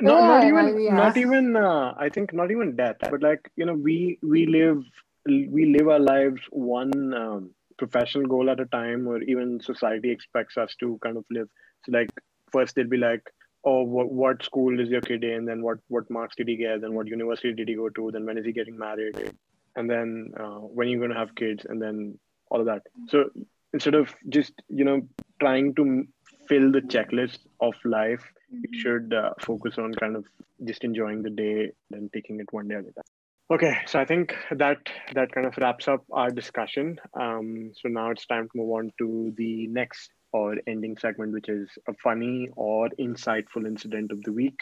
[0.00, 0.94] no, not even yeah.
[0.94, 4.82] not even uh, i think not even death but like you know we we live
[5.26, 10.56] we live our lives one um, professional goal at a time or even society expects
[10.56, 11.48] us to kind of live
[11.84, 12.10] so like
[12.52, 13.22] first they'll be like
[13.64, 16.80] oh what, what school is your kid in then what what marks did he get
[16.80, 19.32] then what university did he go to then when is he getting married
[19.76, 22.18] and then uh, when you're going to have kids and then
[22.50, 22.82] all of that.
[23.08, 23.30] So
[23.72, 25.00] instead of just you know
[25.40, 26.04] trying to
[26.48, 28.64] fill the checklist of life mm-hmm.
[28.68, 30.24] you should uh, focus on kind of
[30.64, 33.10] just enjoying the day and taking it one day at a time.
[33.50, 34.78] Okay so i think that
[35.14, 36.98] that kind of wraps up our discussion.
[37.14, 41.48] Um, so now it's time to move on to the next or ending segment, which
[41.48, 44.58] is a funny or insightful incident of the week.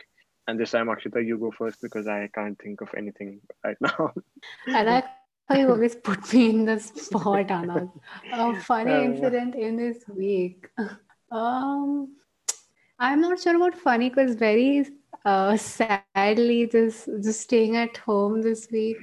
[0.47, 4.13] And this time, Akshita, you go first because I can't think of anything right now.
[4.69, 5.05] I like
[5.49, 7.91] how you always put me in the spot, Anagh.
[8.33, 10.67] A funny uh, incident in this week.
[11.31, 12.17] Um,
[12.99, 14.87] I'm not sure about funny because very
[15.25, 18.97] uh, sadly, just just staying at home this week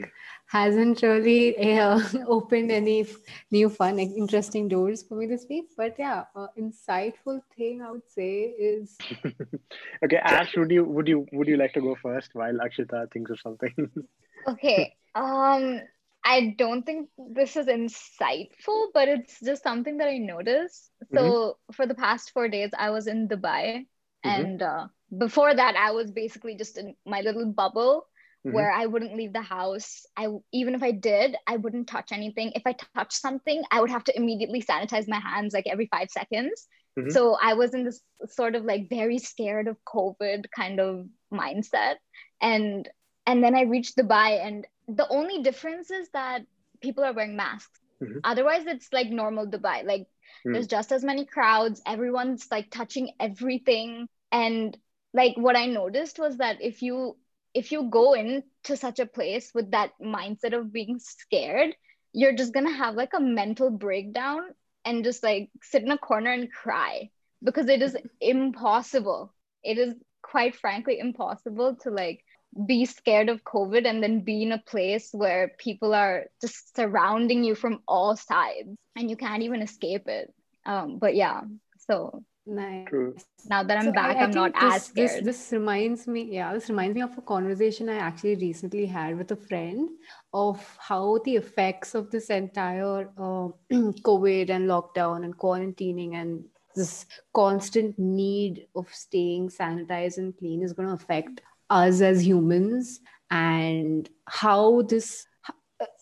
[0.47, 3.05] hasn't really uh, opened any
[3.51, 8.07] new fun interesting doors for me this week but yeah uh, insightful thing i would
[8.07, 8.97] say is
[10.03, 13.31] okay ash would you would you would you like to go first while akshita thinks
[13.31, 13.73] of something
[14.47, 15.81] okay um
[16.23, 21.73] i don't think this is insightful but it's just something that i noticed so mm-hmm.
[21.73, 24.29] for the past four days i was in dubai mm-hmm.
[24.29, 28.07] and uh, before that i was basically just in my little bubble
[28.45, 28.55] mm-hmm.
[28.55, 30.05] where I wouldn't leave the house.
[30.15, 32.51] I even if I did, I wouldn't touch anything.
[32.55, 36.09] If I touched something, I would have to immediately sanitize my hands like every five
[36.09, 36.67] seconds.
[36.97, 37.09] Mm-hmm.
[37.09, 41.95] So I was in this sort of like very scared of COVID kind of mindset.
[42.41, 42.87] And
[43.25, 46.43] and then I reached Dubai and the only difference is that
[46.81, 47.79] people are wearing masks.
[48.01, 48.19] Mm-hmm.
[48.23, 49.83] Otherwise, it's like normal Dubai.
[49.83, 50.07] Like
[50.45, 50.53] mm.
[50.53, 51.81] there's just as many crowds.
[51.85, 54.07] Everyone's like touching everything.
[54.31, 54.77] And
[55.13, 57.17] like what I noticed was that if you
[57.55, 61.73] if you go into such a place with that mindset of being scared,
[62.13, 64.41] you're just gonna have like a mental breakdown
[64.83, 67.09] and just like sit in a corner and cry
[67.41, 69.33] because it is impossible.
[69.63, 72.23] It is quite frankly impossible to like
[72.67, 77.43] be scared of COVID and then be in a place where people are just surrounding
[77.43, 80.33] you from all sides and you can't even escape it.
[80.65, 81.41] Um, but yeah,
[81.87, 82.87] so Nice.
[82.87, 83.15] True.
[83.49, 85.09] Now that I'm so back, I, I am not this, as scared.
[85.09, 89.17] This, this reminds me, yeah, this reminds me of a conversation I actually recently had
[89.17, 89.89] with a friend
[90.33, 96.43] of how the effects of this entire uh, COVID and lockdown and quarantining and
[96.75, 102.99] this constant need of staying sanitized and clean is going to affect us as humans
[103.31, 105.25] and how this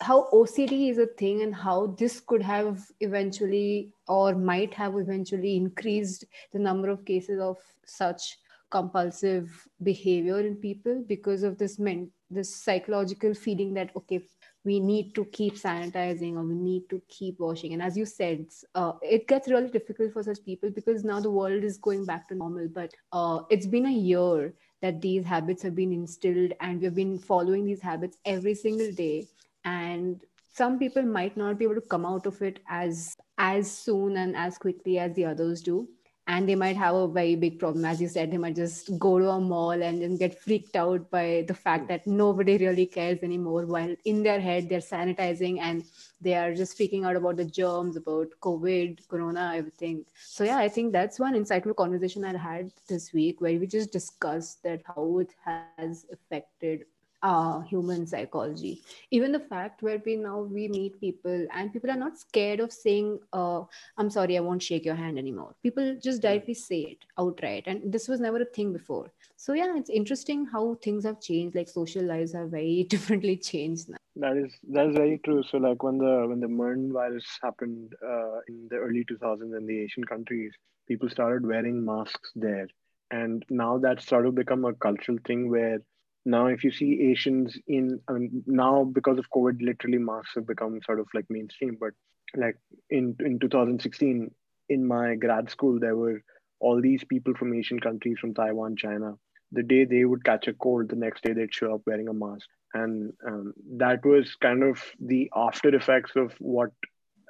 [0.01, 5.55] how OCD is a thing and how this could have eventually or might have eventually
[5.55, 8.37] increased the number of cases of such
[8.69, 14.19] compulsive behavior in people because of this men this psychological feeling that okay
[14.65, 17.73] we need to keep sanitizing or we need to keep washing.
[17.73, 21.29] And as you said uh, it gets really difficult for such people because now the
[21.29, 22.69] world is going back to normal.
[22.69, 27.19] But uh, it's been a year that these habits have been instilled and we've been
[27.19, 29.27] following these habits every single day
[29.65, 30.21] and
[30.53, 34.35] some people might not be able to come out of it as as soon and
[34.35, 35.87] as quickly as the others do.
[36.25, 37.83] And they might have a very big problem.
[37.83, 41.09] As you said they might just go to a mall and then get freaked out
[41.11, 45.83] by the fact that nobody really cares anymore while in their head they're sanitizing and
[46.21, 50.05] they are just freaking out about the germs about covid corona everything.
[50.15, 53.91] So yeah i think that's one insightful conversation i had this week where we just
[53.91, 56.85] discussed that how it has affected
[57.23, 58.81] uh, human psychology.
[59.11, 62.71] Even the fact where we now we meet people and people are not scared of
[62.71, 63.61] saying uh,
[63.97, 65.55] i'm sorry i won't shake your hand anymore.
[65.63, 67.63] People just directly say it outright.
[67.65, 69.11] And this was never a thing before.
[69.37, 71.55] So yeah it's interesting how things have changed.
[71.55, 73.97] Like social lives have very differently changed now.
[74.15, 75.41] That is that is very true.
[75.49, 79.65] So like when the when the MERS virus happened uh, in the early 2000s in
[79.65, 80.53] the asian countries
[80.87, 82.67] people started wearing masks there.
[83.11, 85.79] And now that's sort of become a cultural thing where
[86.25, 90.47] now if you see Asians in, I mean, now because of COVID, literally masks have
[90.47, 91.77] become sort of like mainstream.
[91.79, 91.91] But
[92.35, 92.57] like
[92.89, 94.31] in in 2016,
[94.69, 96.21] in my grad school, there were
[96.59, 99.15] all these people from Asian countries, from Taiwan, China.
[99.51, 102.13] The day they would catch a cold, the next day they'd show up wearing a
[102.13, 106.71] mask, and um, that was kind of the after effects of what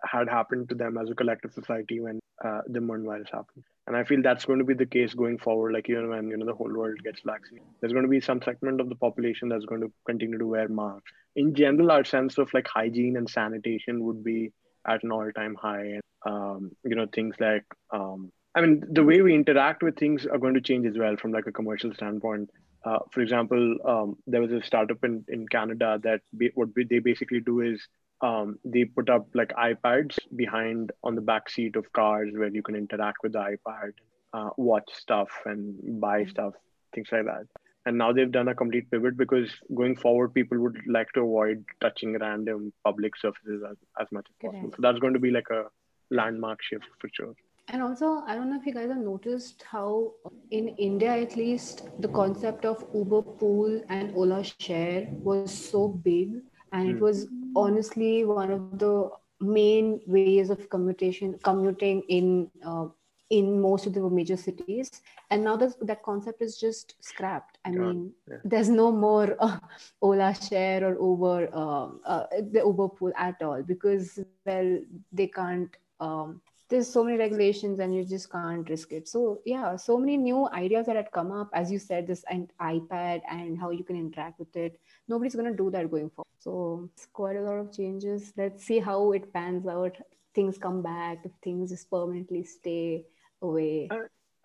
[0.05, 3.63] had happened to them as a collective society when uh, the MERS virus happened.
[3.87, 5.73] And I feel that's going to be the case going forward.
[5.73, 8.41] Like, know, when, you know, the whole world gets vaccinated, there's going to be some
[8.41, 11.11] segment of the population that's going to continue to wear masks.
[11.35, 14.51] In general, our sense of like hygiene and sanitation would be
[14.87, 15.85] at an all time high.
[15.85, 20.25] And, um, you know, things like, um, I mean, the way we interact with things
[20.25, 22.49] are going to change as well from like a commercial standpoint.
[22.85, 26.99] Uh, for example, um, there was a startup in, in Canada that be, what they
[26.99, 27.87] basically do is
[28.23, 32.63] um, they put up like iPads behind on the back seat of cars where you
[32.63, 33.91] can interact with the iPad,
[34.33, 36.29] uh, watch stuff and buy mm-hmm.
[36.29, 36.53] stuff,
[36.95, 37.45] things like that.
[37.85, 41.65] And now they've done a complete pivot because going forward, people would like to avoid
[41.81, 44.71] touching random public surfaces as, as much as possible.
[44.71, 45.65] So that's going to be like a
[46.09, 47.33] landmark shift for sure.
[47.67, 50.13] And also, I don't know if you guys have noticed how
[50.51, 56.35] in India, at least, the concept of Uber Pool and Ola Share was so big
[56.71, 57.03] and it hmm.
[57.03, 62.87] was honestly one of the main ways of commutation commuting in uh,
[63.29, 65.01] in most of the major cities
[65.31, 67.57] and now that that concept is just scrapped.
[67.65, 68.37] I mean yeah.
[68.43, 69.59] there's no more uh,
[70.01, 74.79] ola share or uber uh, uh, the uber pool at all because well
[75.11, 79.07] they can't um, there's so many regulations and you just can't risk it.
[79.07, 82.51] So yeah so many new ideas that had come up as you said this and
[82.61, 86.39] ipad and how you can interact with it nobody's going to do that going forward
[86.39, 89.97] so it's quite a lot of changes let's see how it pans out
[90.35, 93.05] things come back if things just permanently stay
[93.41, 93.89] away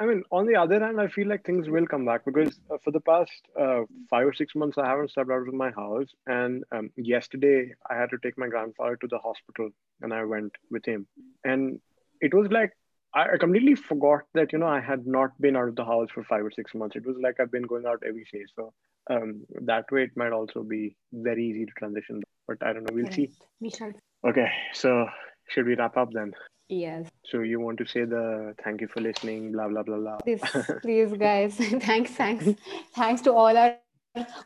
[0.01, 2.77] I mean, on the other hand, I feel like things will come back because uh,
[2.85, 6.07] for the past uh, five or six months, I haven't stepped out of my house.
[6.29, 10.53] And um, yesterday, I had to take my grandfather to the hospital, and I went
[10.71, 11.09] with him.
[11.43, 11.81] And
[12.21, 12.71] it was like
[13.15, 16.23] I completely forgot that you know I had not been out of the house for
[16.25, 16.95] five or six months.
[16.95, 18.45] It was like I've been going out every day.
[18.55, 18.73] So
[19.09, 22.23] um, that way, it might also be very easy to transition.
[22.47, 22.95] But I don't know.
[22.95, 23.15] We'll yes.
[23.15, 23.31] see.
[23.61, 23.93] We shall.
[24.27, 25.07] Okay, so
[25.49, 26.33] should we wrap up then?
[26.69, 27.09] Yes.
[27.25, 30.17] So you want to say the thank you for listening, blah blah blah blah.
[30.19, 30.43] Please,
[30.83, 31.57] please, guys.
[31.81, 32.47] thanks, thanks,
[32.95, 33.77] thanks to all our.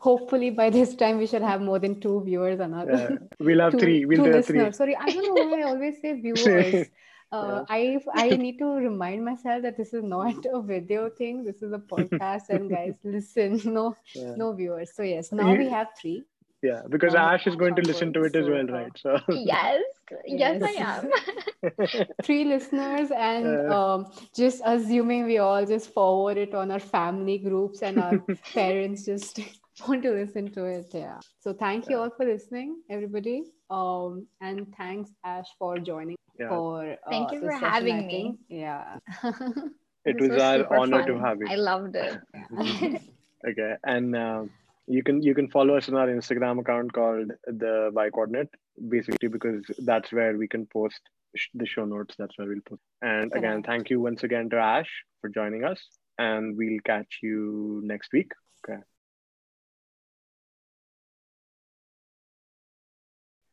[0.00, 2.60] Hopefully, by this time we should have more than two viewers.
[2.60, 3.18] Another.
[3.40, 4.04] We'll have two, three.
[4.04, 4.72] We'll two have three.
[4.72, 6.88] Sorry, I don't know why I always say viewers
[7.32, 11.44] uh, I I need to remind myself that this is not a video thing.
[11.44, 14.34] This is a podcast, and guys, listen, no yeah.
[14.36, 14.92] no viewers.
[14.94, 16.22] So yes, now we have three.
[16.62, 18.92] Yeah, because um, Ash is going to listen to it as well, right?
[18.96, 19.82] So yes,
[20.26, 21.10] yes, I am.
[22.22, 27.82] three listeners, and um, just assuming we all just forward it on our family groups
[27.82, 28.18] and our
[28.54, 29.40] parents just
[29.88, 30.90] want to listen to it.
[30.92, 31.18] Yeah.
[31.40, 33.44] So thank you all for listening, everybody.
[33.70, 36.48] Um, and thanks Ash for joining yeah.
[36.48, 38.38] for uh, thank you for having me.
[38.48, 38.98] yeah.
[40.04, 41.06] It was, was our honor fun.
[41.06, 41.46] to have you.
[41.48, 43.02] I loved it.
[43.48, 44.44] Okay and uh,
[44.86, 48.48] you can you can follow us on our instagram account called the why coordinate
[48.88, 51.00] basically because that's where we can post
[51.54, 52.14] the show notes.
[52.18, 52.82] That's where we'll post.
[53.00, 55.80] And again thank you once again to ash for joining us
[56.18, 58.30] and we'll catch you next week.
[58.64, 58.80] Okay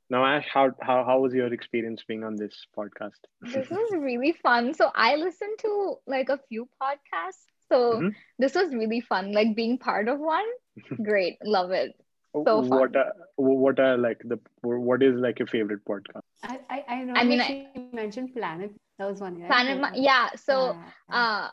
[0.10, 3.20] Now, Ash, how, how, how was your experience being on this podcast?
[3.42, 4.74] this was really fun.
[4.74, 7.46] So I listened to like a few podcasts.
[7.72, 8.08] So mm-hmm.
[8.40, 10.46] this was really fun, like being part of one.
[11.04, 11.94] Great, love it.
[12.34, 12.70] So fun.
[12.70, 16.22] What are, what are like the what is like your favorite podcast?
[16.44, 17.14] I I, I know.
[17.16, 18.72] I mean, I mentioned Planet.
[19.00, 19.40] That was one.
[19.40, 19.50] Right?
[19.50, 20.30] Planet, Mo- yeah.
[20.36, 20.78] So,
[21.10, 21.48] uh,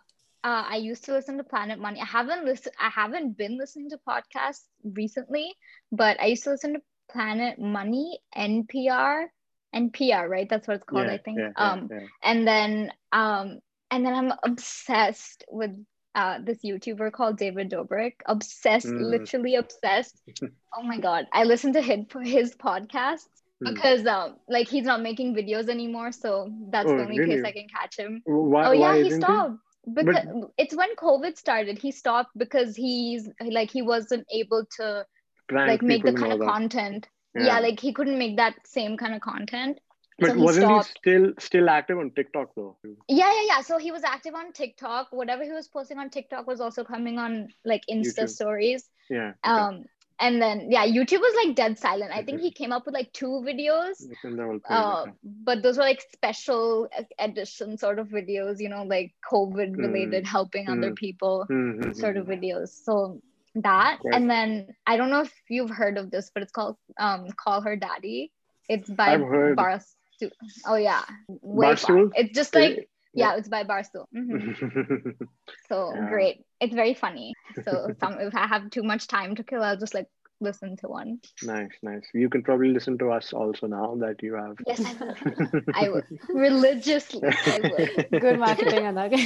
[0.45, 2.01] uh, I used to listen to Planet Money.
[2.01, 2.75] I haven't listened.
[2.79, 5.55] I haven't been listening to podcasts recently,
[5.93, 6.81] but I used to listen to
[7.11, 9.27] Planet Money, NPR,
[9.75, 10.49] NPR, right?
[10.49, 11.39] That's what it's called, yeah, I think.
[11.39, 13.59] Yeah, um, yeah, and then um,
[13.91, 15.77] and then I'm obsessed with
[16.15, 18.15] uh, this YouTuber called David Dobrik.
[18.27, 19.01] Obsessed, mm.
[19.01, 20.23] literally obsessed.
[20.43, 23.29] oh my god, I listen to his his podcasts
[23.63, 23.75] mm.
[23.75, 27.41] because um, like he's not making videos anymore, so that's oh, the only really?
[27.41, 28.23] place I can catch him.
[28.25, 29.59] Why, oh yeah, he stopped.
[29.93, 35.07] Because but, it's when COVID started, he stopped because he's like he wasn't able to
[35.51, 36.49] like make the kind of that.
[36.49, 37.09] content.
[37.35, 37.47] Yeah.
[37.47, 37.59] yeah.
[37.61, 39.79] like he couldn't make that same kind of content.
[40.19, 40.99] But so wasn't stopped.
[41.05, 42.79] he still still active on TikTok though?
[43.09, 43.61] Yeah, yeah, yeah.
[43.61, 45.09] So he was active on TikTok.
[45.11, 48.31] Whatever he was posting on TikTok was also coming on like Insta YouTube.
[48.31, 48.89] stories.
[49.11, 49.33] Yeah.
[49.45, 49.85] Um,
[50.19, 52.13] and then yeah, YouTube was like dead silent.
[52.15, 54.03] I think he came up with like two videos.
[54.69, 56.89] Uh, but those were like special
[57.19, 60.27] edition sort of videos, you know, like COVID related, mm.
[60.27, 60.79] helping mm.
[60.79, 61.93] other people mm-hmm.
[61.93, 62.69] sort of videos.
[62.69, 63.21] So
[63.63, 64.15] that Right.
[64.15, 67.61] and then i don't know if you've heard of this but it's called um call
[67.63, 68.31] her daddy
[68.69, 70.31] it's by barstool
[70.67, 71.03] oh yeah
[71.43, 72.11] way Barstool?
[72.13, 72.21] far.
[72.23, 75.15] it's just like yeah it's by barstool Mhm.
[75.69, 76.09] so Yeah.
[76.11, 77.33] great it's very funny
[77.65, 80.07] so some if i have too much time to kill i'll just like
[80.41, 82.05] listen to one nice, nice.
[82.13, 84.57] You can probably listen to us also now that you have.
[84.67, 85.15] yes i will
[85.75, 87.87] i will religiously i will
[88.21, 89.17] Good marketing, Anagh.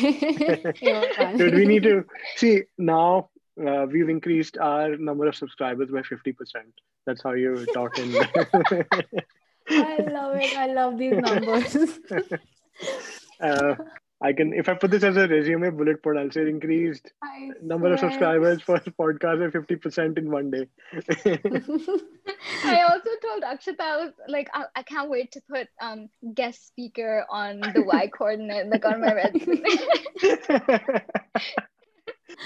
[1.38, 2.04] Dude, we need to
[2.36, 3.30] see now.
[3.58, 6.34] Uh, we've increased our number of subscribers by 50%.
[7.06, 8.14] That's how you talk in.
[9.70, 10.56] I love it.
[10.56, 11.76] I love these numbers.
[13.40, 13.74] uh,
[14.22, 17.50] I can, if I put this as a resume bullet point, I'll say increased I
[17.62, 20.66] number of subscribers for podcast by 50% in one day.
[22.64, 26.66] I also told Akshita, I was like, I, I can't wait to put um guest
[26.66, 29.64] speaker on the Why Coordinate, like on my resume.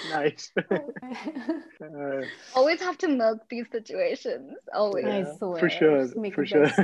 [0.08, 0.50] Nice.
[1.82, 2.22] Uh,
[2.54, 4.52] Always have to milk these situations.
[4.72, 5.04] Always.
[5.04, 5.58] I Yeah, swear.
[5.58, 6.64] for sure, Make for sure.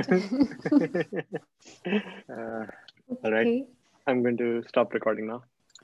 [2.29, 2.65] uh,
[3.23, 3.65] all right, Okay.
[4.05, 5.43] I'm going to stop recording now.